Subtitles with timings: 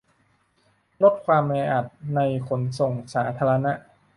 [1.03, 3.71] ลดความแออัดในขนส่งสาธารณะ